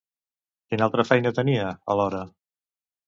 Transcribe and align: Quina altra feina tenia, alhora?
Quina 0.71 0.87
altra 0.87 1.05
feina 1.09 1.33
tenia, 1.41 1.67
alhora? 1.97 2.23